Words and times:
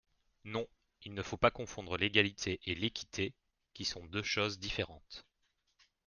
Non, 0.45 0.65
il 1.05 1.13
ne 1.13 1.21
faut 1.21 1.37
pas 1.37 1.51
confondre 1.51 1.95
l’égalité 1.95 2.59
et 2.65 2.73
l’équité, 2.73 3.35
qui 3.75 3.85
sont 3.85 4.03
deux 4.07 4.23
choses 4.23 4.57
différentes. 4.57 5.27